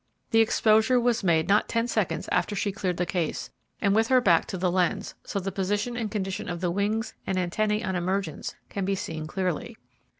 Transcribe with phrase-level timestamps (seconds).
[0.31, 4.19] The exposure was made not ten seconds after she cleared the case, and with her
[4.19, 7.95] back to the lens, so the position and condition of the wings and antennae on
[7.95, 9.77] emergence can be seen clearly.